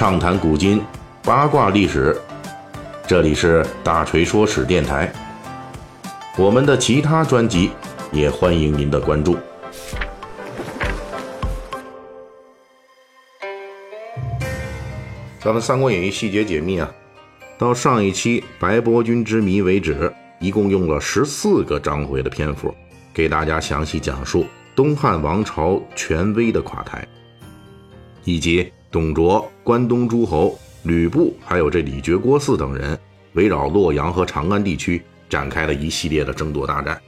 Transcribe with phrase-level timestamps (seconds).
[0.00, 0.82] 畅谈古今，
[1.22, 2.18] 八卦历史。
[3.06, 5.12] 这里是大锤说史电台。
[6.38, 7.70] 我们的其他专辑
[8.10, 9.36] 也欢迎您的关注。
[15.38, 16.90] 咱们《三国演义》细节解密啊，
[17.58, 22.74] 到上一期白伯军之谜为止，一共用了十四个章回的篇幅，
[23.12, 27.06] 给大家详细讲述东汉王朝权威的垮台，
[28.24, 28.72] 以及。
[28.92, 32.98] 董卓、关东诸侯、吕布，还有这李傕、郭汜等人，
[33.34, 37.00] 围绕洛阳和长安地区展开了一系列的争夺大战。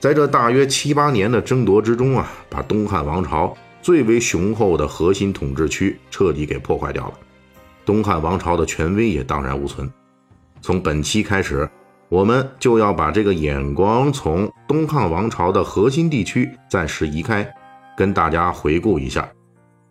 [0.00, 7.14] 在这大约七八年的争夺之中啊，把东汉王朝最为雄厚的核心统治区彻底给破坏掉了，
[7.84, 9.90] 东汉王朝的权威也荡然无存。
[10.62, 11.68] 从本期开始，
[12.08, 17.46] 我们就要把这个眼光从东汉王朝的核心地区暂时移开，
[17.94, 19.28] 跟大家回顾一下。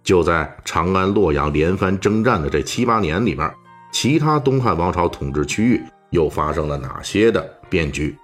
[0.03, 3.49] 就在长安、洛阳连番征战的这七八年里面，
[3.91, 8.15] 其他东汉王朝统治区域又发生了哪些的变局？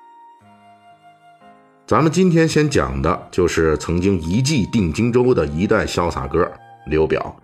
[1.88, 6.52] 咱们今天先讲的就是曾经一骑定荆州的一代潇洒哥
[6.86, 7.36] 刘表。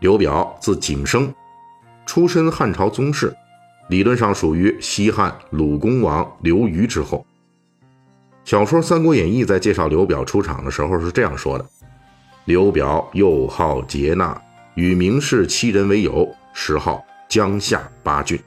[0.00, 1.32] 刘表字景升，
[2.06, 3.36] 出身汉朝宗室，
[3.90, 7.24] 理论上属于西汉鲁公王刘虞之后。
[8.44, 11.66] 小说《三国演义》在介绍刘表出场的时候是这样说的。
[12.46, 14.40] 刘表又号劫纳，
[14.74, 18.38] 与名士七人为友，时号江夏八郡。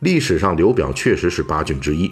[0.00, 2.10] 历史上，刘表确实是八郡之一。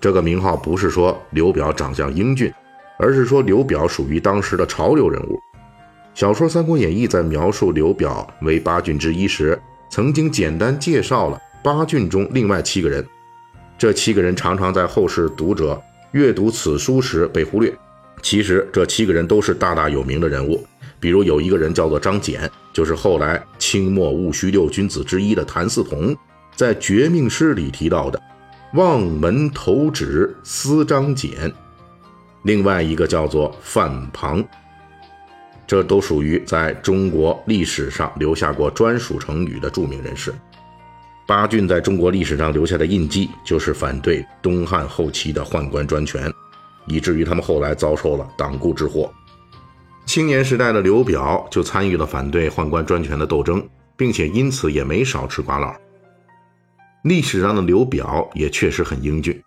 [0.00, 2.52] 这个名号不是说刘表长相英俊，
[2.98, 5.40] 而是说刘表属于当时的潮流人物。
[6.14, 13.04] 小说《三国演义》在描述刘表为八郡之一时，曾经简单介绍了八郡中另外七个人。
[13.78, 15.80] 这七个人常常在后世读者
[16.12, 17.74] 阅读此书时被忽略。
[18.22, 20.64] 其实这七个人都是大大有名的人物，
[21.00, 26.16] 比如有一个人叫做张謇，就是后来清末戊戌六君子之一的谭嗣同
[26.54, 28.22] 在绝命诗里提到的
[28.74, 31.52] “望门投止思张謇”。
[32.44, 34.44] 另外一个叫做范庞，
[35.66, 40.32] 这都属于在中国历史上留下过专属成语的著名人士。
[41.26, 46.32] 八郡在中国历史上留下的印记，就是反对东汉后期的宦官专权。
[46.86, 49.12] 以至于他们后来遭受了党锢之祸。
[50.04, 53.66] 青年时代的刘表就参与了反对宦官专权的斗争，
[53.96, 55.74] 并且因此也没少吃瓜老。
[57.04, 59.34] 历史上的刘表也确实很英俊，《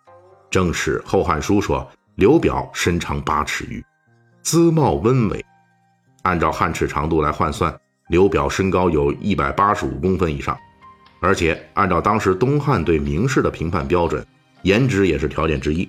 [0.49, 3.83] 正史后汉书》说刘表身长八尺余，
[4.41, 5.43] 姿貌温伟。
[6.23, 7.77] 按照汉尺长度来换算，
[8.09, 10.57] 刘表身高有一百八十五公分以上，
[11.19, 14.25] 而且按照当时东汉对名士的评判标准，
[14.63, 15.87] 颜值也是条件之一。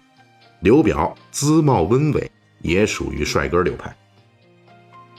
[0.61, 2.31] 刘表姿貌温伟，
[2.63, 3.95] 也属于帅哥流派。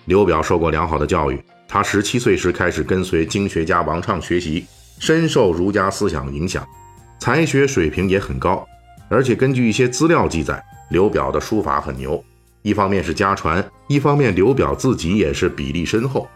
[0.05, 4.65] 刘表受过良好的教育，他十七岁时开始跟随经学家王畅学习，
[4.99, 6.67] 深受儒家思想影响，
[7.19, 8.65] 才学水平也很高。
[9.09, 12.21] 而且根据一些资料记载，刘表的书法很牛，
[12.61, 16.27] 一方面是家传，一方面刘表自己也是笔力深厚。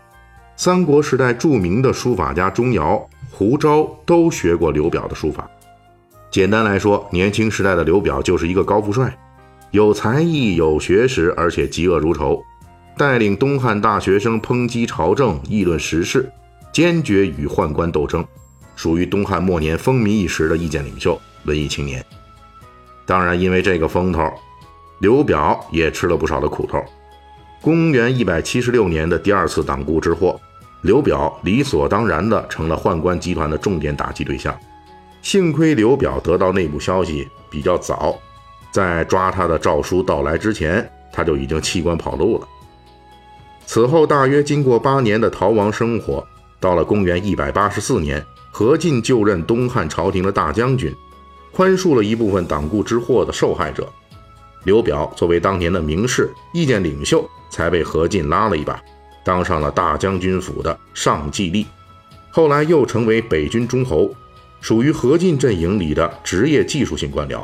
[0.55, 5.49] 三国时代著名的书法家钟繇、胡昭都学过刘表的书法。
[6.31, 9.13] 简单来说，年轻时代的刘表就是一个高富帅，
[9.71, 12.41] 有才艺、有学识，而且嫉恶如仇，
[12.97, 16.31] 带领东汉大学生抨击朝政、议论时事，
[16.71, 18.25] 坚决与宦官斗争，
[18.77, 22.01] 属于东汉末年风靡一时的意见领袖、文艺青年。
[23.05, 24.31] 当然，因为这个风头，
[24.99, 26.81] 刘表也吃了不少的苦头。
[27.61, 30.39] 公元一百七十六年的第二次党锢之祸，
[30.83, 34.57] 刘表理所当然地成了宦官集团的重点打击对象。
[35.21, 38.17] 幸亏刘表得到内部消息比较早，
[38.71, 42.47] 在抓他的诏书到来之前，他就已经弃官跑路了。
[43.65, 46.25] 此后大约经过八年的逃亡生活，
[46.59, 50.93] 到了公元一百八十四年，何进就任东汉朝廷的大将军，
[51.51, 53.87] 宽恕了一部分党锢之祸的受害者。
[54.63, 58.81] 刘表作为当年的名士、意见领袖，才被何进拉了一把，
[59.23, 61.65] 当上了大将军府的上计吏，
[62.31, 64.13] 后来又成为北军中侯。
[64.61, 67.43] 属于何进阵营里的职业技术性官僚，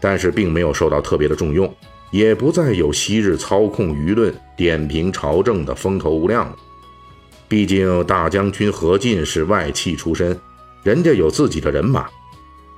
[0.00, 1.72] 但是并没有受到特别的重用，
[2.10, 6.56] 也不再有昔日操控舆论、点评朝政的风头无量了。
[7.48, 10.36] 毕竟大将军何进是外戚出身，
[10.82, 12.08] 人家有自己的人马。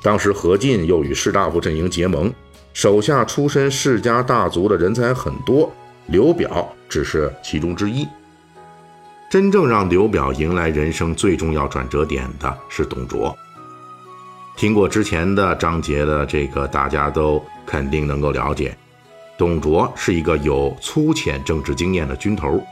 [0.03, 2.31] 当时何进又与士大夫阵营结盟，
[2.73, 5.73] 手下出身世家大族的人才很多，
[6.09, 8.05] 刘表只是其中之一。
[9.35, 13.37] 真正让刘表迎来人生最重要转折点的是董卓。
[14.55, 18.79] 听过之前的章节的这个，大家都肯定能够了解，
[19.37, 22.63] 董卓是一个有粗浅政治经验的军头，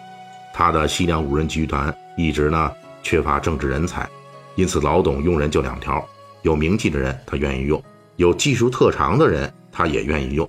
[0.54, 2.70] 他的西凉五人集团一直呢
[3.02, 4.08] 缺乏政治人才，
[4.54, 6.08] 因此老董用人就两条：
[6.42, 7.82] 有名气的人他愿意用，
[8.14, 10.48] 有技术特长的人他也愿意用。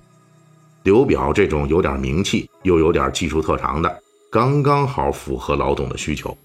[0.84, 4.00] 刘表这种有点名气又有点技术特长的，
[4.34, 6.36] 刚刚好符合老董的需求。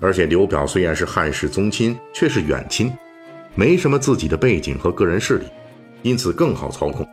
[0.00, 2.92] 而且刘表虽然是汉室宗亲，却是远亲，
[3.56, 5.46] 没什么自己的背景和个人势力，
[6.02, 7.04] 因此更好操控。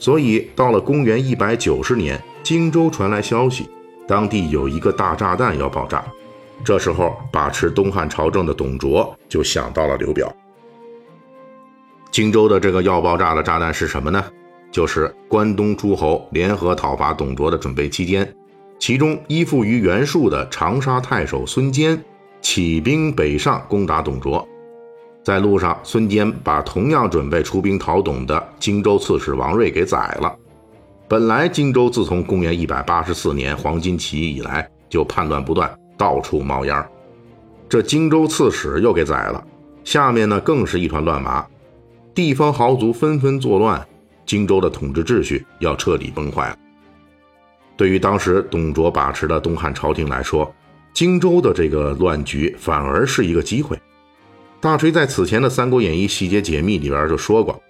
[0.00, 3.68] 所以到了公元一百九十年，荆州传来消息，
[4.08, 6.04] 当地有一个大炸弹要爆炸。
[6.64, 10.34] 这时候把持东汉朝政的董卓就想到了刘表。
[12.10, 14.24] 荆州的这个要爆炸的炸弹是什么呢？
[14.72, 18.28] 就是关东诸侯联合讨伐董卓的准备期间，
[18.82, 21.96] 其中依附于袁术的长沙太守孙坚
[22.40, 24.44] 起兵北上攻打董卓。
[25.22, 30.34] 在路上，孙坚把同样准备出兵讨董的荆州刺史王睿给宰了。
[31.06, 36.90] 本来荆州自从公元一百八十四年黄巾起义以来就叛乱不断，到处冒烟儿
[37.68, 39.46] 这荆州刺史又给宰了，
[39.84, 41.46] 下面呢更是一团乱麻，
[42.12, 43.86] 地方豪族纷纷作乱。
[44.26, 46.56] 荆州的统治秩序要彻底崩坏了。
[47.82, 50.54] 对于当时董卓把持的东汉朝廷来说，
[50.92, 53.76] 荆州的这个乱局反而是一个机会。
[54.60, 57.60] 大锤在此前的《三国演义细节解密》里边就说过，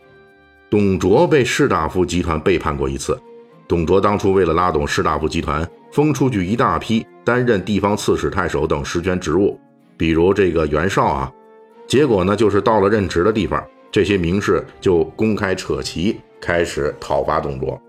[0.69, 3.19] 董卓被士大夫集团背叛过一次。
[3.67, 9.59] 董卓当初为了拉拢士大夫集团，封出去一大批担任地方刺史、太守等实权职务，
[9.97, 11.33] 比如这个袁绍啊。
[11.87, 16.21] 结果呢，就是到了任职的地方，这些名士就公开扯旗。
[16.39, 17.81] 开始讨伐董卓，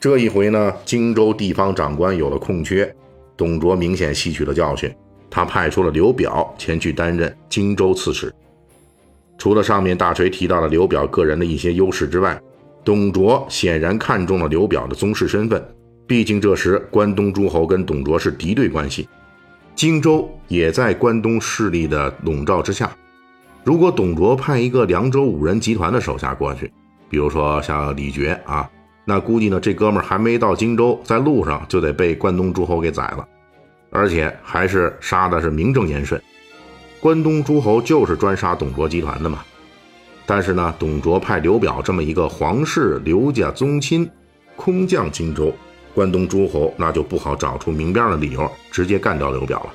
[0.00, 2.90] 这一回呢，荆州地方长官有了空缺，
[3.36, 4.90] 董卓明显吸取了教训，
[5.28, 8.32] 他派出了刘表前去担任荆州刺史。
[9.36, 12.40] 除了上面大锤提到了刘表个人的一些优势之外，
[12.82, 15.62] 董卓显然看中了刘表的宗室身份，
[16.06, 19.06] 毕竟这时关东诸侯跟董卓是敌对关系，
[19.74, 22.90] 荆州也在关东势力的笼罩之下。
[23.64, 26.72] 如果董卓派一个凉州五人集团的手下过去，
[27.10, 28.66] 比如说像李傕啊，
[29.10, 33.26] 那估计呢，这哥们儿还没到荆州，在路上就得被关东诸侯给宰了，
[33.90, 36.22] 而且还是杀的是名正言顺。
[37.00, 39.40] 关东诸侯就是专杀董卓集团的嘛。
[40.26, 44.08] 但是呢，董卓派刘表这么一个皇室刘家宗亲
[44.54, 45.52] 空降荆州，
[45.92, 49.70] 关东诸侯那就不好找出明边的理由直接干掉刘表了。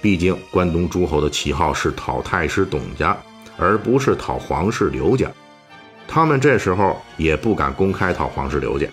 [0.00, 3.14] 毕竟关东诸侯的旗号是讨太师董家，
[3.58, 5.30] 而不是讨皇室刘家。
[6.06, 8.86] 他们这时候也不敢公开讨皇室刘家，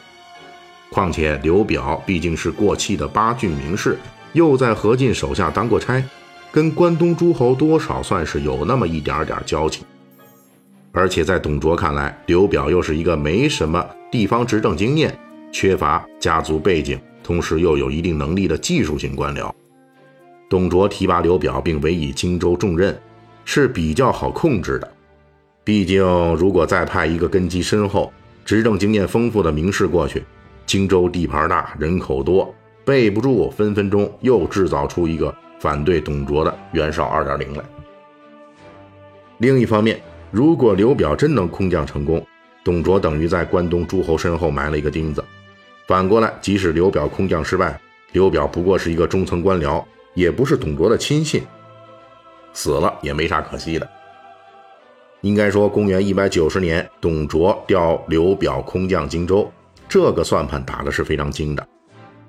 [0.92, 3.98] 况且刘表毕竟是过气的八郡名士，
[4.34, 6.04] 又在何进手下当过差，
[6.52, 9.86] 跟关东诸侯多少算是有那么一点点交情。
[10.92, 15.18] 而且在董卓看来，刘表又是一个没什么地方执政经验、
[15.52, 19.50] 缺乏家族背景，同时又有一定能力的技术型官僚。
[20.50, 23.00] 董卓提拔刘表并委以荆州重任，
[23.46, 24.92] 是比较好控制的。
[25.72, 26.04] 毕竟，
[26.36, 28.12] 如果再派一个根基深厚、
[28.44, 30.22] 执政经验丰富的名士过去，
[30.66, 32.54] 荆州地盘大，人口多，
[32.84, 37.64] 备不住，分分钟又制造出一个反对董卓的袁绍二点零来。
[39.38, 39.98] 另一方面，
[40.30, 42.22] 如果刘表真能空降成功，
[42.66, 45.24] 董卓等于在关东诸侯身后埋了一个钉子。
[45.88, 47.80] 反过来，即使刘表空降失败，
[48.12, 49.82] 刘表不过是一个中层官僚，
[50.16, 51.42] 也不是董卓的亲信，
[52.52, 53.90] 死了也没啥可惜的。
[55.22, 59.50] 应该说，公元一百九十年，董卓调刘表空降荆州，
[59.88, 61.68] 这个算盘打的是非常精的。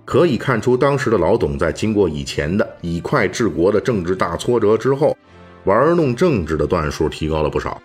[0.04, 5.16] 可以看出，当时的老董在经过以前的以快治国的政治大挫折之后，
[5.64, 7.80] 玩弄政治的段数提高了不少。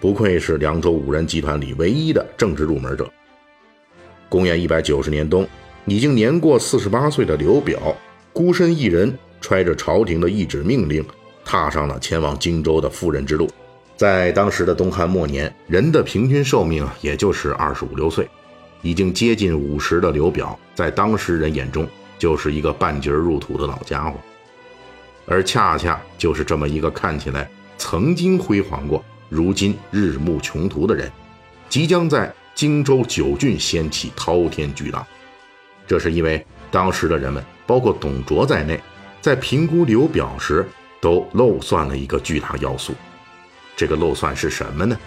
[0.00, 3.08] 不愧是凉州五人集团里唯一的政治入门者。
[4.28, 5.46] 公元一百九十年冬，
[5.84, 7.78] 已经年过四十八岁的刘表，
[8.32, 11.04] 孤身一人，揣着朝廷的懿旨命令，
[11.44, 13.48] 踏上了前往荆州的赴任之路。
[13.98, 18.28] 在当时的东汉末年，人的平均寿命，也就是二十五六岁，
[18.80, 21.84] 已经接近五十的刘表，在当时人眼中
[22.16, 24.16] 就是一个半截入土的老家伙，
[25.26, 31.10] 而恰恰就是这么一个看起来曾经辉煌过，如今日暮穷途的人，
[31.68, 35.04] 即将在荆州九郡掀起滔天巨浪。
[35.88, 38.80] 这是因为当时的人们，包括董卓在内，
[39.20, 40.64] 在评估刘表时，
[41.00, 42.94] 都漏算了一个巨大要素。
[43.78, 44.98] 这个漏算是什么呢？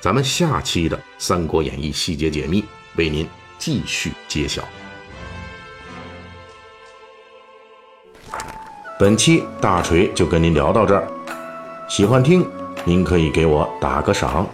[0.00, 2.62] 咱们下期的《三国演义》细节解密
[2.96, 3.26] 为您
[3.58, 4.62] 继续揭晓。
[9.00, 11.08] 本期大锤就跟您聊到这儿，
[11.88, 12.46] 喜欢听
[12.84, 14.46] 您可以给我打个赏。